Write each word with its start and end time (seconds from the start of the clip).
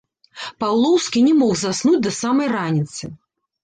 Паўлоўскі 0.63 1.23
не 1.27 1.33
мог 1.43 1.53
заснуць 1.67 2.03
да 2.09 2.17
самай 2.21 2.47
раніцы. 2.59 3.17